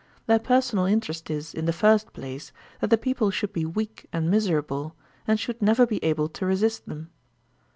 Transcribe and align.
Their 0.25 0.39
personal 0.39 0.85
interest 0.85 1.29
is, 1.29 1.53
in 1.53 1.65
the 1.65 1.71
first 1.71 2.11
place, 2.11 2.51
that 2.79 2.89
the 2.89 2.97
people 2.97 3.29
should 3.29 3.53
be 3.53 3.67
weak 3.67 4.07
and 4.11 4.31
miserable, 4.31 4.95
and 5.27 5.39
should 5.39 5.61
never 5.61 5.85
be 5.85 6.03
able 6.03 6.27
to 6.29 6.43
resist 6.47 6.87
them. 6.87 7.11